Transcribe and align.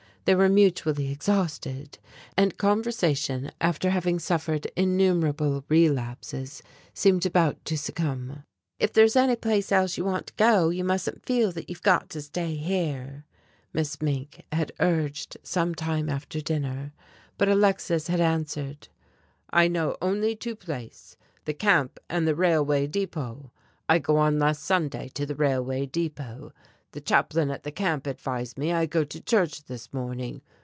They 0.25 0.35
were 0.35 0.49
mutually 0.49 1.09
exhausted, 1.09 1.97
and 2.37 2.55
conversation 2.55 3.51
after 3.59 3.89
having 3.89 4.19
suffered 4.19 4.67
innumerable 4.75 5.65
relapses, 5.67 6.61
seemed 6.93 7.25
about 7.25 7.65
to 7.65 7.75
succumb. 7.75 8.43
"If 8.77 8.93
there's 8.93 9.15
any 9.15 9.35
place 9.35 9.71
else 9.71 9.97
you 9.97 10.05
want 10.05 10.27
to 10.27 10.33
go, 10.37 10.69
you 10.69 10.83
mustn't 10.83 11.25
feel 11.25 11.51
that 11.53 11.69
you've 11.69 11.81
got 11.81 12.11
to 12.11 12.21
stay 12.21 12.53
here," 12.55 13.25
Miss 13.73 13.99
Mink 13.99 14.43
had 14.51 14.71
urged 14.79 15.37
some 15.41 15.73
time 15.73 16.07
after 16.07 16.39
dinner. 16.39 16.93
But 17.39 17.49
Alexis 17.49 18.05
had 18.05 18.21
answered: 18.21 18.89
"I 19.49 19.67
know 19.67 19.97
only 20.03 20.35
two 20.35 20.55
place. 20.55 21.17
The 21.45 21.55
Camp 21.55 21.99
and 22.11 22.27
the 22.27 22.35
railway 22.35 22.85
depot. 22.85 23.51
I 23.89 23.97
go 23.97 24.17
on 24.17 24.37
last 24.37 24.61
Sunday 24.63 25.09
to 25.15 25.25
the 25.25 25.35
railway 25.35 25.87
depot. 25.87 26.53
The 26.93 26.99
Chaplain 26.99 27.49
at 27.51 27.63
the 27.63 27.71
Camp 27.71 28.05
advise 28.05 28.57
me 28.57 28.73
I 28.73 28.85
go 28.85 29.05
to 29.05 29.21
church 29.21 29.63
this 29.63 29.93
morning. 29.93 30.41